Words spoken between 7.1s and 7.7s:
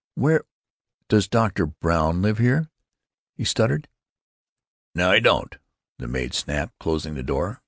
the door.